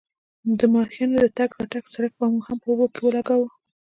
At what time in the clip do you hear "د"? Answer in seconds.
0.57-0.59, 1.23-1.25